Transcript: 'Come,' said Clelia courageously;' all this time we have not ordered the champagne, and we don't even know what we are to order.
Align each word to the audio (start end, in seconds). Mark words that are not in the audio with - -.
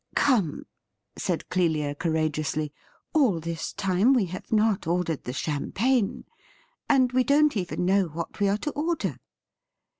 'Come,' 0.15 0.63
said 1.15 1.47
Clelia 1.49 1.93
courageously;' 1.93 2.73
all 3.13 3.39
this 3.39 3.71
time 3.71 4.13
we 4.15 4.25
have 4.33 4.51
not 4.51 4.87
ordered 4.87 5.25
the 5.25 5.31
champagne, 5.33 6.23
and 6.89 7.11
we 7.11 7.23
don't 7.23 7.55
even 7.55 7.85
know 7.85 8.07
what 8.07 8.39
we 8.39 8.47
are 8.49 8.57
to 8.57 8.71
order. 8.71 9.17